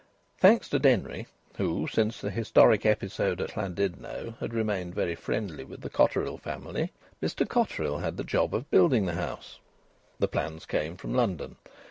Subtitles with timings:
[0.39, 1.27] Thanks to Denry,
[1.57, 6.91] who, since the historic episode at Llandudno, had remained very friendly with the Cotterill family,
[7.21, 9.59] Mr Cotterill had the job of building the house;
[10.17, 11.55] the plans came from London.